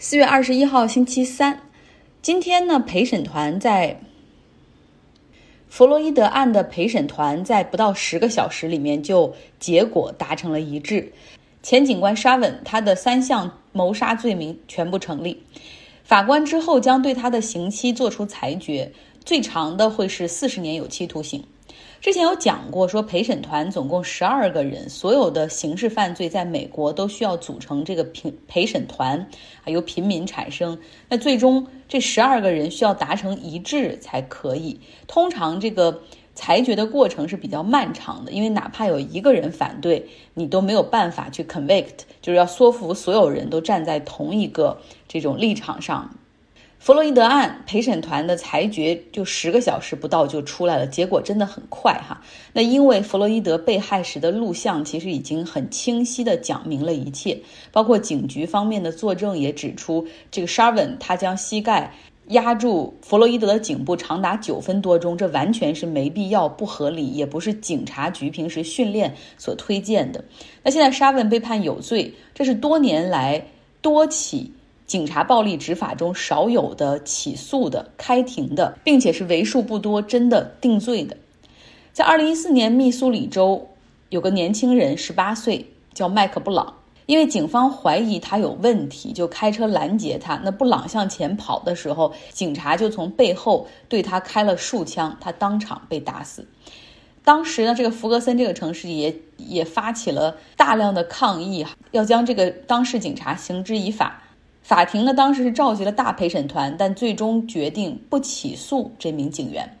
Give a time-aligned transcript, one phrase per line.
[0.00, 1.60] 四月二十一号，星期三，
[2.22, 3.98] 今天呢，陪审团在
[5.68, 11.12] 弗洛伊德案的陪审团在不到十个小时里面就结果达成了一致。
[11.64, 15.42] 前警官沙文他的三项谋杀罪名全部成立，
[16.04, 18.92] 法官之后将对他的刑期作出裁决，
[19.24, 21.42] 最长的会是四十年有期徒刑。
[22.00, 29.18] 之前有讲过，说陪审团总共十二个人，所有的刑事犯罪在美国都需要组成这个评陪审团，
[29.64, 30.78] 啊，由平民产生。
[31.08, 34.78] 那最终这十二个人需要达成一致才可以。
[35.08, 36.00] 通常这个
[36.36, 46.14] 裁决的过程是比较漫长的，因为哪怕有一个人反对，你都没有办法去 convict，就是要说服所有人都站在同一个这种立场上。
[46.78, 52.18] 弗洛伊德案陪审团的裁决就十个小时不到就出来了，结果真的很快哈。
[52.52, 57.38] 那因为弗洛伊德被害时的录像其实已经很清晰的讲明了一切，
[57.72, 61.92] 包括警局方面的作证也指出，这个 Sharvin 他将膝盖
[62.28, 70.24] 压住弗洛伊德的颈部长达九分多钟，这完全是没必要、不合理，也不是警察局平时训练所推荐的。
[70.62, 73.44] 那现在 Sharvin 被判有罪，这是多年来
[73.82, 74.52] 多起。
[74.88, 81.14] 警察暴力执法中少有的起诉的、开庭的，并且是为数不多真的定罪的。
[81.92, 83.68] 在二零一四年，密苏里州
[84.08, 86.74] 有个年轻人，十八岁，叫麦克布朗。
[87.04, 90.40] 因为警方怀疑他有问题，就开车拦截他。
[90.42, 96.46] 那布朗向前跑的时候，警察就从背后对他开了数枪，他当场被打死。
[97.24, 104.22] 当时呢，这个弗格森这个城市也也发起了大量的抗议，要将这个当事警察刑之以法。
[104.68, 109.78] 法庭呢，当时是召集了大陪审团，但最终决定不起诉这名警员。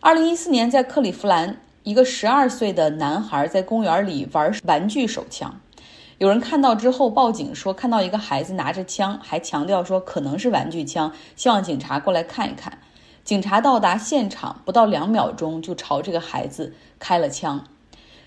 [0.00, 5.60] 二零一四年，在克利夫兰，一个十二岁的男孩在公园里玩玩具手枪，
[6.18, 12.78] 有人看到之后报警说看到一个孩子拿着枪，还强调说可能是玩具枪，希望警察过来看一看。
[13.22, 17.64] 警察到达现场不到两秒钟，就朝这个孩子开了枪。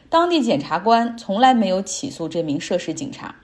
[0.07, 3.35] 当地检察官从来没有起诉这名涉事警察。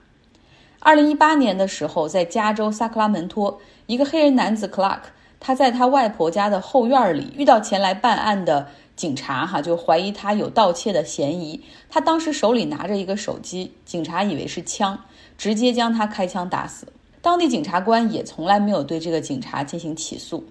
[0.82, 5.00] 二零一八年的时候，在加州萨克拉门托，一个黑人男子 Clark，
[5.38, 11.62] 他在他外婆家的后院里遇到前来办案的警察，哈，就怀疑他有盗窃的嫌疑。
[11.90, 14.98] 他当时手里拿着一个手机，警察以为是枪，
[15.36, 16.86] 直接将他开枪打死。
[17.20, 20.42] 当地检察官也从来没有对这个警察进行起诉。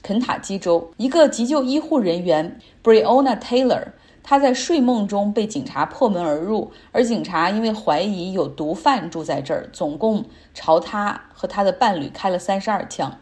[0.00, 3.88] 肯塔基州一个急救医护人员 Breonna Taylor。
[4.30, 10.24] 他在睡梦中被警察破门而入，而警察因为怀疑有毒贩住在这儿，总共
[10.54, 13.12] 朝他和他的伴侣开了三十二枪，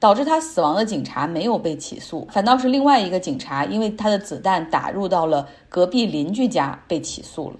[0.00, 7.56] 导致他死亡的警察没有被起诉，反倒是另外一个警察因为他的子弹打入到了隔壁邻居家被起诉了。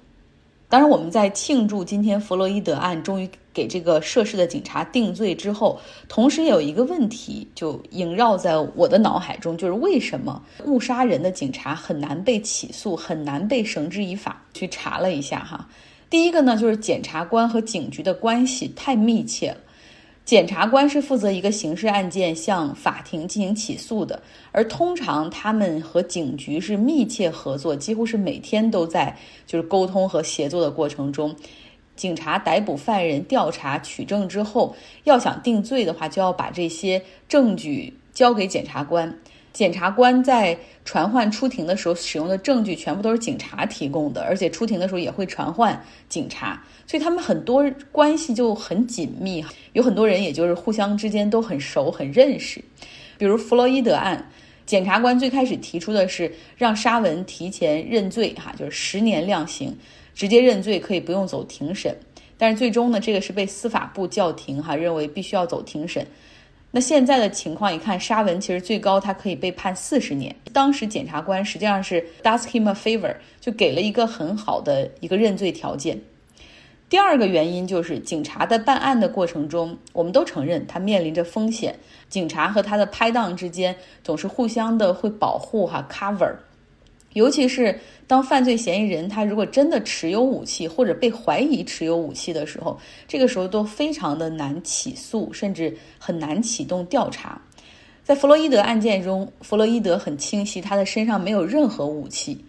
[0.68, 14.42] 当然，我们在庆祝今天弗洛伊德案终于给这个涉事的警察定罪之后，同时也有一个问题就萦绕在我的脑海中，就是为什么误杀人的警察很难被起诉，很难被绳之以法？
[14.52, 15.68] 去查了一下哈，
[16.10, 19.58] 第一个呢，就是检察官和警局的关系太密切了。
[20.24, 24.22] 检察官是负责一个刑事案件向法庭进行起诉的，
[24.52, 29.14] 而通常他们和警局是密切合作，几乎是每天都在
[29.46, 31.34] 就是沟通和协作的过程中。
[31.96, 34.74] 警察逮捕犯人、调查取证之后，
[35.04, 39.16] 要想定罪的话，就要把这些证据交给检察官。
[39.52, 49.44] 检察官在传唤出庭的时候使用的证据全部都是警察提供的，而且出庭的时候也会传唤警察，所以他们很多关系就很紧密，
[49.74, 52.60] 有很多人也就是互相之间都很熟、很认识。
[53.16, 54.28] 比如弗洛伊德案，
[54.66, 59.76] 检察官最开始提出的是让沙文提前认罪，哈，就是十年量刑，
[60.14, 61.94] 直接认罪可以不用走庭审，
[62.38, 66.06] 但是最终呢，这个是被司法部叫停，哈，认为必须要走庭审。
[66.70, 70.34] 那现在的情况一看，沙文其实最高他可以被判四十年。
[70.52, 76.00] 当时检察官实际上是 does him a favor，就给了一个很好的一个认罪条件。
[76.94, 81.76] 第二个原因就是警察在办案的过程中，我们都承认他面临着风险。
[82.08, 83.74] 警察和他的拍档之间
[84.04, 86.32] 总是互相的会保护哈 cover。
[87.14, 87.76] 尤其是
[88.06, 97.42] 当犯罪嫌疑人他如果真的持有武器或者被怀疑持有武器的时候，这个时候都非常的难起诉，甚至很难启动调查。
[98.04, 102.44] 在弗洛伊德案件中，弗洛伊德很清晰，他的身上没有任何武器，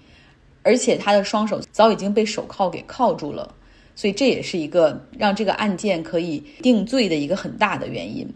[0.62, 3.52] 而且他的双手早已经被手铐给铐住了，
[3.96, 8.28] 所以这也是一个让这个案件可以定罪的一个很大的原因。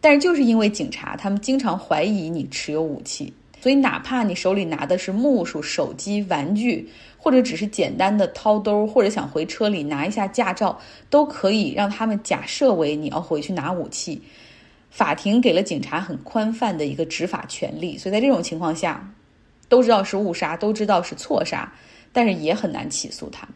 [0.00, 3.32] 但是就是因为警察他们经常怀疑你持有武器。
[3.60, 10.76] 所以哪怕你手里拿的是木梳、手机、玩具，或者只是简单的掏兜，或者想回车里拿一下驾照，
[11.08, 14.20] 都可以让他们假设为你要回去拿武器。
[14.90, 19.08] 法庭给了警察很宽泛的一个执法权利，所以在这种情况下，
[19.68, 21.72] 都知道是误杀，都知道是错杀，
[22.12, 23.54] 但是也很难起诉他们。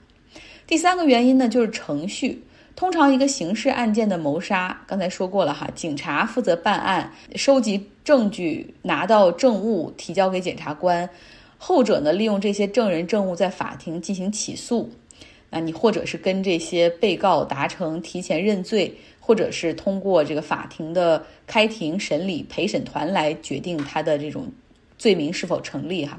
[0.67, 2.43] 第三个原因呢，就是程序。
[2.75, 11.09] 通常一个刑事案件的谋杀，刚才说过了哈，警察负责办案、收集证据、拿到证物提交给检察官，
[11.57, 14.91] 后者呢利用这些证人证物在法庭进行起诉。
[15.49, 18.95] 那你或者是跟这些被告达成提前认罪。
[19.19, 24.47] 或者是通过这个法庭的开庭审理，陪审团来决定他的这种
[24.97, 26.17] 罪名是否成立哈。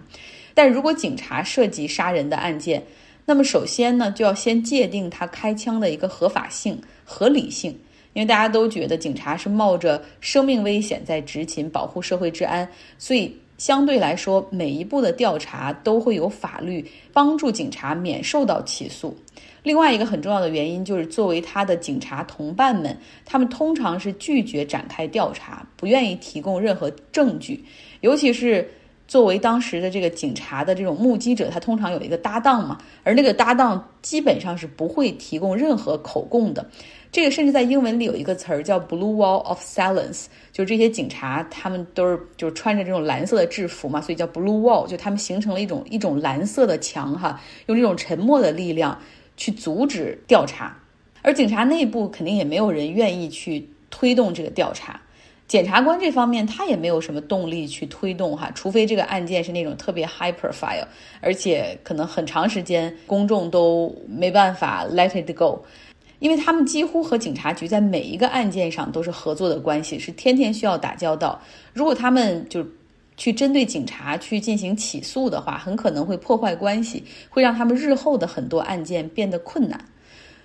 [0.54, 2.84] 但如果警察涉及杀人的案件，
[3.30, 7.72] 那么首先呢就要先界定他开枪的一个合法性、合理性，
[8.14, 12.66] 因为大家都觉得警察是冒着生命危险在执勤保护社会治安，
[12.98, 19.14] 所以相对来说每一步的调查都会有法律帮助警察免受到起诉。
[19.62, 27.66] 另外一个很重要的原因就是，作为他的警察同伴们，他们通常是拒绝展开调查，不愿意提供任何证据。
[28.00, 28.66] 尤其是
[29.08, 36.70] 作为当时的这个警察的这种目击者，他通常有一个搭档嘛，而那个搭档基本上是不会提供任何口供的。
[37.12, 49.00] 这个甚至在英文里有一个词儿叫 “blue wall of silence”，就是这些警察他们都是就是穿着这种蓝色的制服嘛，所以叫 blue wall，就他们形成了一种一种蓝色的墙哈，用这种沉默的力量。
[49.40, 50.76] 去阻止调查，
[51.22, 55.00] 而警察内部肯定也没有人愿意去推动这个调查。
[55.48, 60.86] 检察官这方面他也没有什么动力去推动哈，除非这个案件是那种特别 high profile，
[61.22, 65.64] 而且可能很长时间公众都没办法 let it go，
[66.20, 71.42] 因为他们几乎和警察局在每一个案件上都是合作的关系，是天天需要打交道。
[71.74, 72.66] 如果他们就
[73.16, 79.80] 去针对警察去进行起诉的话，很可能会破坏关系，会让他们日后的很多案件变得困难。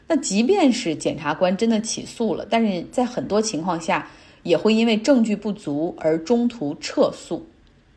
[0.06, 4.08] 那即便是检察官真的起诉了，但是在很多情况下
[4.42, 7.46] 也会因为证据不足而中途撤诉。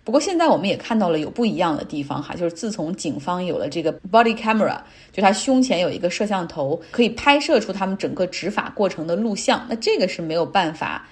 [0.04, 4.80] 不过现在我们也看到了有不一样的地方哈，就是自从警方有了这个 body camera，
[5.12, 11.08] 就他胸前有一个摄像头，可以拍摄出他们整个执法过程的录像，那这个是没有办法。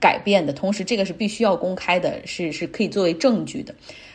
[0.00, 3.74] 改变的同时，这个是必须要公开的，是是可以作为证据的。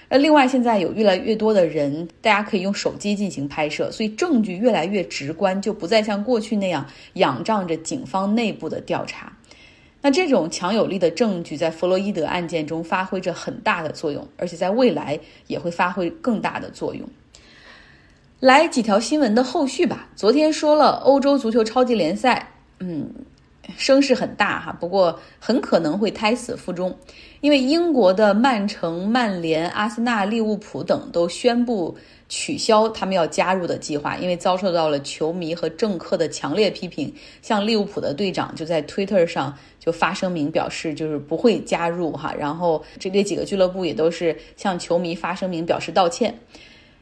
[0.09, 9.31] 那另外，现在有越来越多的人，大家可以用手机进行拍摄，所以证据越来越直观，就不再像过去那样仰仗着警方内部的调查。
[10.01, 17.07] 那这种强有力的证据在弗洛伊德案件中发挥着很大的作用，而且在未来也会发挥更大的作用。
[18.39, 20.09] 来几条新闻的后续吧。
[20.15, 23.11] 昨天说了欧洲足球超级联赛，嗯。
[23.77, 26.97] 声势很大哈，不过很可能会胎死腹中，
[27.41, 31.95] 因为英国的曼城、曼联、阿森纳、利物浦等都宣布
[32.27, 37.13] 取消他们要加入的计划，因为遭受到了球迷和政客的强烈批评。
[37.41, 46.33] 像利物浦的队长就在 Twitter 上就发声明表示，就是不会加入哈，然后这这几个俱乐部也都是向球迷发声明表示道歉。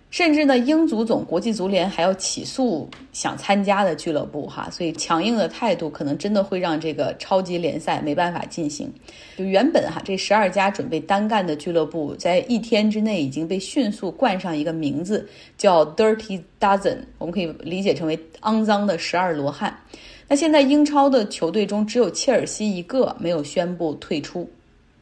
[0.10, 8.90] 甚至呢，英足总、国际足联还要起诉想参加的俱乐部，哈，所以强硬的态度可能真的会让这个超级联赛没办法进行。
[9.38, 15.28] 就原本哈，这十二家准备单干的俱乐部，在一天之内已经被迅速冠上一个名字，
[15.58, 19.78] 叫 Dirty Dozen，我们可以理解成为肮脏的十二罗汉。
[20.30, 24.50] 那现在英超的球队中，只有切尔西一个没有宣布退出。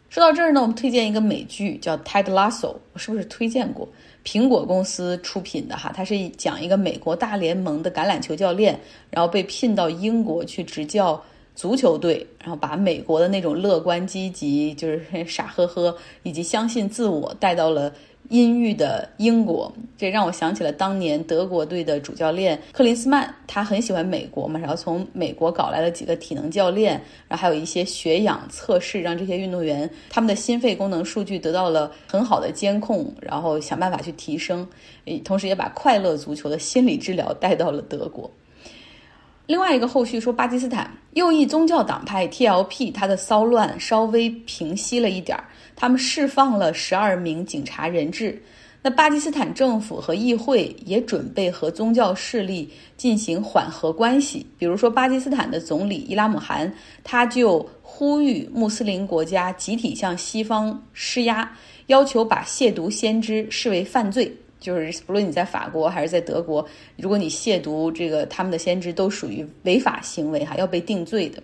[0.10, 3.88] 说到这儿呢，我们推荐一个美剧，叫《Ted Lasso》，我是不是推荐过？
[4.26, 8.78] 苹果公司出品的哈，它是讲一个美国大联盟的橄榄球教练，
[9.12, 11.24] 然后被聘到英国去执教
[11.56, 17.94] 足球队，然后把美国的那种乐观积极，就是 傻呵呵以及相信自我带到了。
[18.30, 26.94] 阴郁的英国，这让我想起了当年德国队的主教练克林斯曼，他很喜欢美国嘛，然后从美国搞来了几个体能教练，
[27.28, 34.68] 然后还有一些血氧测试，让这些运动员他们的心肺功能数据得到了很好的监控，然后想办法去提升，
[35.24, 38.30] 同时也把快乐足球的心理治疗带到了德国。
[39.48, 48.42] 另外一个后续说，巴基斯坦右翼宗教党派 TLP，它的骚乱稍微平息了一点儿，他们释放了十二名警察人质。
[48.82, 56.72] 那巴基斯坦政府和议会也准备和宗教势力进行缓和关系，比如说巴基斯坦的总理伊拉姆汗，
[57.04, 61.52] 他就呼吁穆斯林国家集体向西方施压，
[61.88, 64.32] 要求把亵渎先知视为犯罪。
[64.60, 66.64] 就是不论你在法国还是在德国，
[66.96, 71.42] 如果你亵渎这个他们的先知，都属于违法行为哈，要被定罪的。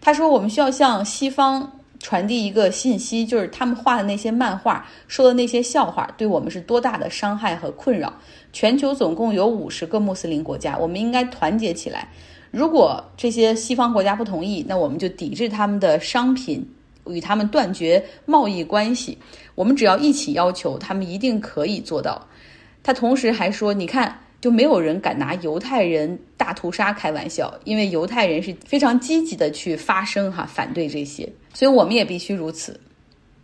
[0.00, 8.12] 他说，我们需要向西方传递一个信息，就是他们画的那些漫画、说的那些笑话，对我们是多大的伤害和困扰。
[8.52, 12.08] 全球总共有五十个穆斯林国家，我们应该团结起来。
[12.50, 16.66] 如果这些西方国家不同意，那我们就抵制他们的商品，
[17.06, 19.16] 与他们断绝贸易关系。
[19.54, 22.26] 我们只要一起要求，他们一定可以做到。
[22.82, 32.80] 他同时还说：“你看。”就没有人敢拿犹太人大屠杀开玩笑，因为犹太人是非常积极的去发声哈，反对这些，所以我们也必须如此。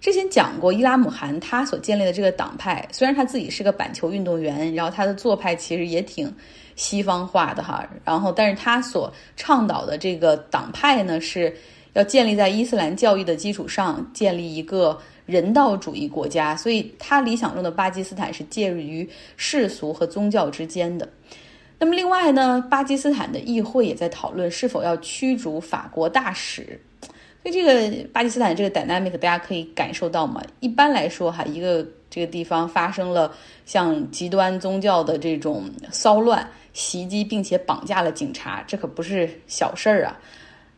[0.00, 6.32] 之前讲过，伊拉姆汗他所建立的这个党派，虽然他自己是个板球运动员，然后他的做派其实也挺
[6.76, 11.54] 西方化的哈，然后但是他所倡导的这个党派呢，是
[11.92, 14.98] 要建立在伊斯兰教育的基础上，建立一个。
[15.26, 19.06] 人道主义国家，所以他理想中的巴基斯坦是介于
[19.36, 21.06] 世俗和宗教之间的。
[21.78, 26.80] 那么另外呢，巴基斯坦的议会也在讨论是否要驱逐法国大使。
[27.42, 30.42] 所以这个巴基斯坦这个 dynamic 大家可以感受到吗？
[30.60, 33.32] 一般来说哈，一个这个地方发生了
[33.64, 40.18] 像极端宗教的这种骚乱、袭击，并且绑架了警察，这可不是小事儿啊。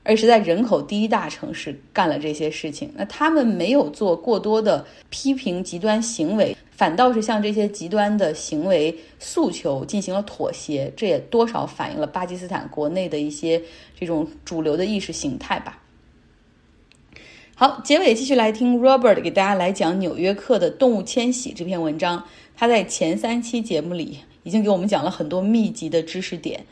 [0.08, 13.60] 而是在人口第一大城市干了这些事情，那他们没有做过多的批评极端行为，反倒是向这些极端的行为诉求进行了妥协，这也多少反映了巴基斯坦国内的一些
[14.00, 15.82] 这种主流的意识形态吧。
[17.54, 22.24] 好，结尾继续来听 Robert 给大家来讲《纽约客的动物迁徙》这篇文章，
[22.56, 26.64] 他在前三期节目里已经给我们讲了很多密集的知识点。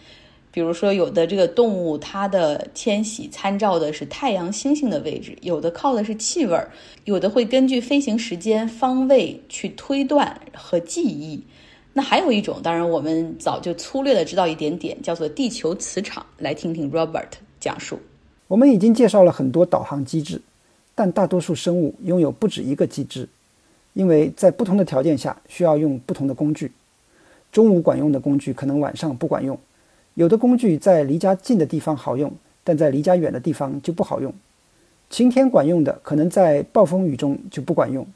[0.57, 6.59] 比如说，有的这个动物它的迁徙参照的是太阳星星的位置，有的靠的是气味，
[7.05, 11.45] 有的会根据飞行时间、方位去推断和记忆。
[11.93, 16.25] 那还有一种，当然我们早就粗略的知道一点点，叫做地球磁场。
[16.39, 17.99] 来听听 Robert 讲述。
[18.49, 20.41] 我们已经介绍了很多导航机制，
[20.95, 23.29] 但大多数生物拥有不止一个机制，
[23.93, 26.73] 因为在不同的条件下需要用不同的工具。
[27.53, 29.59] 中午管用的工具可能晚上不管用。
[30.17, 32.33] 有的工具在离家近的地方好用，
[32.65, 34.33] 但在离家远的地方就不好用。
[35.11, 38.07] 晴天管用的，可能在暴风雨中就不管用。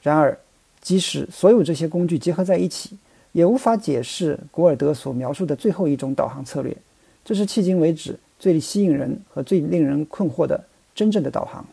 [0.00, 0.38] 然而，
[0.80, 2.96] 即使所有这些工具结合在一起，
[3.32, 6.74] 也无法解释古尔德所描述的最后一种导航策略。
[7.22, 11.66] 这是迄今为止最吸引人和最令人困惑的真正的导航。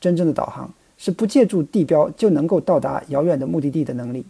[0.00, 4.24] 真正的导航是不借助地标就能够到达遥远的目的地的能力。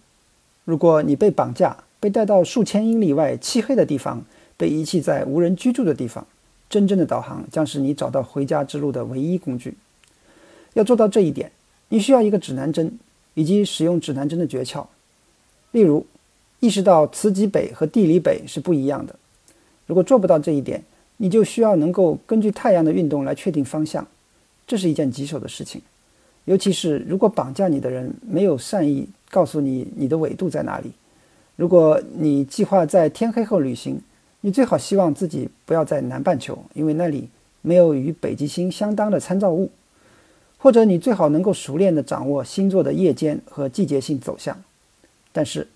[0.65, 4.25] 如果你被绑架，被带到数千英里外漆黑的地方，
[4.57, 6.27] 被遗弃在无人居住的地方，
[6.69, 9.75] 真正的导航将是你找到回家之路的唯一工具。
[10.73, 11.53] 要做到这一点，
[11.91, 12.99] 你需要一个指南针
[13.35, 14.87] 以及使用指南针的诀窍。
[15.73, 16.07] 例如，
[16.61, 19.15] 意识到磁极北和地理北是不一样的。
[19.87, 20.83] 如果做不到这一点，
[21.19, 24.07] 你就需要能够根据太阳的运动来确定方向。
[24.67, 25.83] 这是一件棘手的事情，
[26.45, 30.93] 尤其是如果绑架你的人没有善意告诉你你的纬度在哪里。
[31.61, 34.01] 如果你计划在天黑后旅行，
[34.41, 37.29] 你最好希望自己不要在南半球，因为那里
[37.61, 39.71] 没有与北极星相当的参照物。
[40.57, 44.57] 或者你最好能够熟练地掌握星座的夜间和季节性走向。
[45.33, 45.69] 但是，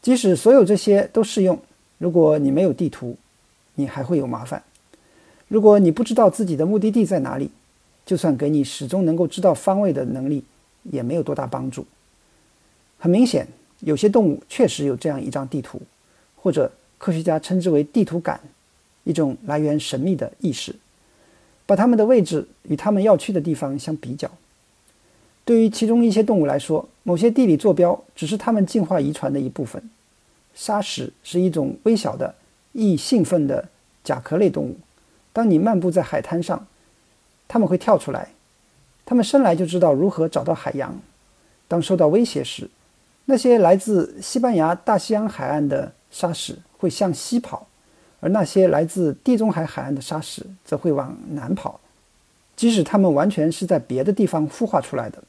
[0.00, 1.58] 即使所有这些都适用，
[1.98, 3.16] 如果你没有地图，
[3.74, 4.62] 你还会有麻烦。
[5.48, 7.50] 如果你不知道自己的目的地在哪里，
[8.06, 10.44] 就算给你始终能够知道方位的能力，
[10.84, 11.84] 也没有多大帮助。
[13.00, 13.48] 很明显。
[13.80, 15.80] 有些动物确实有这样一张地图，
[16.36, 18.40] 或者科学家称之为地图感，
[19.04, 20.74] 一种来源神秘的意识，
[21.64, 24.30] 把它们的位置与它们要去的地方相比较。
[25.44, 29.82] 对于其中一些动物来说，某些地理坐标只是它们进化遗传的一部分。
[30.54, 32.34] 沙石是一种微小的、
[32.72, 33.68] 易兴奋的
[34.02, 34.76] 甲壳类动物。
[35.32, 36.66] 当你漫步在海滩上，
[37.46, 38.30] 它们会跳出来。
[39.06, 41.00] 它们生来就知道如何找到海洋。
[41.66, 42.68] 当受到威胁时，
[43.30, 47.66] 那些来自西班牙大西洋海岸的沙石会向西跑，
[48.20, 51.78] 而那些来自地中海海岸的沙石则会往南跑，
[52.56, 55.22] 即使它们完全是在别的地方孵化出来的。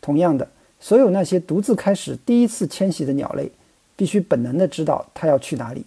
[0.00, 0.48] 同样的，
[0.80, 3.52] 所有那些独自开始第一次迁徙的鸟类，
[3.94, 5.84] 必须本能地知道它要去哪里。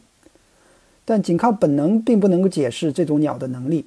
[1.03, 3.85] 但仅靠本能并不能够解释这种鸟的能力。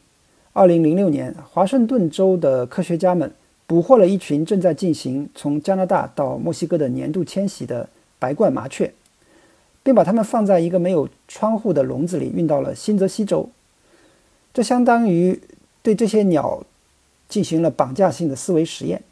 [0.53, 3.33] 二零零六年，华盛顿州的科学家们。
[3.69, 7.87] 捕获了一群正在进行从加拿大到墨西哥的年度迁徙的
[8.19, 8.95] 白冠麻雀，
[9.83, 13.51] 并把它们放在一个没有窗户的笼子里运到了新泽西州。
[14.55, 15.39] 这相当于
[15.83, 16.65] 对这些鸟
[17.29, 19.03] 进行了绑架性的思维实验。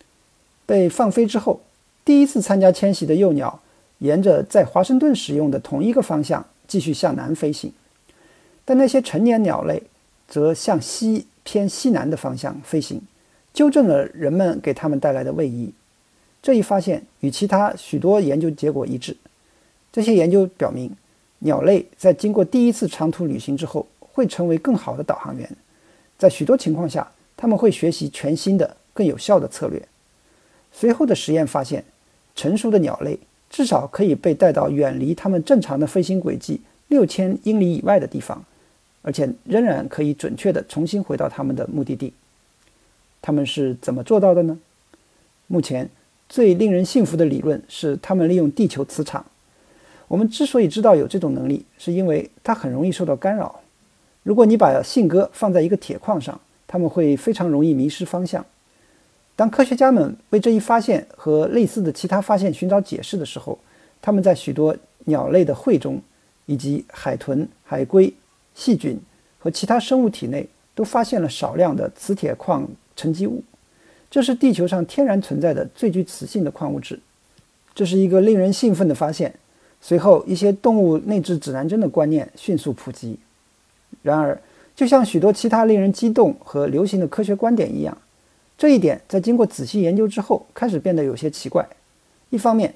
[0.65, 1.61] 被放飞之后，
[2.03, 3.61] 第一次参加迁徙的幼鸟
[3.99, 7.71] 沿着在华盛顿使用的同一个方向继续向南飞行，
[8.65, 9.83] 但那些成年鸟类
[10.27, 13.03] 则向西偏西南的方向飞行。
[13.57, 15.73] 纠正了人们给他们带来的位移。
[16.43, 19.17] 这一发现与其他许多研究结果一致。
[19.91, 20.91] 这些研究表明，
[21.39, 25.51] 鸟类在经过第一次长途旅行之后，会成为更好的导航员。
[26.19, 29.83] 在许多情况下，他们会学习全新的、更有效的策略。
[30.71, 31.83] 随后的实验发现，
[32.35, 38.45] 成熟的鸟类至少可以被带到远离它们正常的飞行轨迹六千英里以外的地方，
[39.01, 42.13] 而且仍然可以准确地重新回到他们的目的地。
[43.27, 44.57] 他们是怎么做到的呢？
[45.49, 45.91] 目前
[46.29, 49.27] 最令人信服的理论是，他们利用地球磁场。
[50.07, 53.63] 我们之所以知道有这种能力，是因为它很容易受到干扰。
[54.23, 58.47] 如果你把信鸽放在一个铁矿上，它们会非常容易迷失方向。
[59.35, 63.59] 当科学家们为这一发现和类似的其他发现寻找解释的时候，
[64.01, 66.01] 他们在许多鸟类的喙中，
[66.45, 68.15] 以及海豚、海龟、
[68.55, 68.97] 细菌
[69.41, 72.65] 和其他生物体内，都发现了少量的磁铁矿
[72.97, 73.45] 沉积物。
[74.11, 76.99] 这是地球上天然存在的最具磁性的矿物质。
[77.75, 79.35] 这是一个令人兴奋的发现。
[79.81, 83.19] 随后，一些动物内置指南针的观念迅速普及。
[84.03, 84.41] 然而，
[84.75, 87.97] 就像许多其他令人激动和流行的科学观点一样，
[88.57, 91.65] 这一点在经过仔细研究之后开始变得有些奇怪。
[92.31, 92.75] 一方面，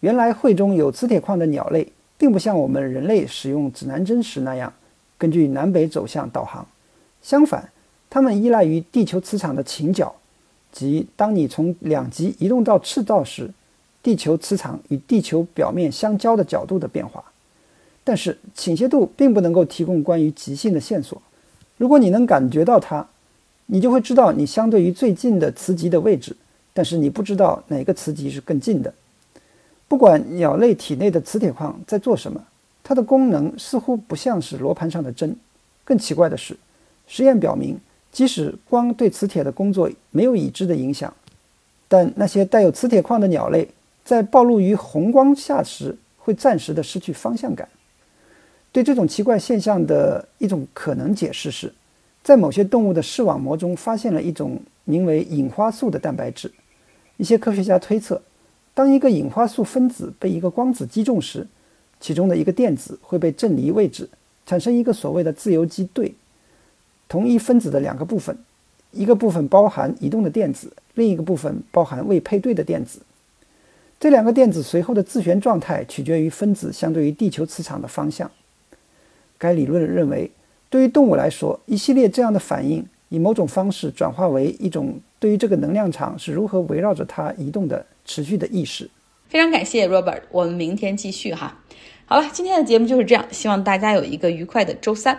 [0.00, 4.72] 原来会中有磁铁矿的鸟类并不像我们人类使用指南针时那样
[5.18, 6.66] 根据南北走向导航，
[7.20, 7.70] 相反，
[8.16, 10.14] 它们依赖于地球磁场的倾角，
[10.72, 13.50] 即当你从两极移动到赤道时。
[14.02, 17.22] 地球磁场与地球表面相交的角度的变化，
[18.02, 21.20] 但是倾斜度并不能够提供关于极性的线索。
[21.76, 23.06] 如果你能感觉到它，
[23.66, 26.34] 你就会知道你相对于最近的磁极的位置，
[26.72, 28.94] 但是你不知道哪个磁极是更近的。
[29.88, 32.42] 不管鸟类体内的磁铁矿在做什么，
[32.82, 35.36] 它的功能似乎不像是罗盘上的针。
[35.84, 36.56] 更奇怪的是，
[37.08, 37.78] 实验表明，
[38.16, 41.12] 即使光对磁铁的工作没有已知的影响，
[41.86, 43.68] 但那些带有磁铁矿的鸟类。
[44.06, 47.68] 在暴露于红光下时，会暂时的失去方向感。
[48.72, 51.70] 对这种奇怪现象的一种可能解释是，
[52.22, 56.50] 在某些动物的视网膜中发现了一种名为隐花素的蛋白质。
[57.18, 58.22] 一些科学家推测，
[58.72, 61.46] 当一个隐花素分子被一个光子击中时，
[62.00, 64.08] 其中的一个电子会被震离位置，
[64.46, 66.14] 产生一个所谓的自由基对。
[67.08, 68.36] 同一分子的两个部分，
[68.92, 73.00] 一个部分包含移动的电子，另一个部分包含未配对的电子。
[73.98, 78.30] 这两个电子随后的自旋状态取决于分子相对于地球磁场的方向。
[79.38, 80.30] 该理论认为，
[80.68, 88.90] 对于动物来说，一系列这样的反应以某种方式转化为一种对于这个能量场是如何围绕着它移动的持续的意识。
[89.28, 91.58] 非常感谢 Robert，我们明天继续哈。
[92.04, 95.18] 好了，今天的节目就是这样，希望大家有一个愉快的周三。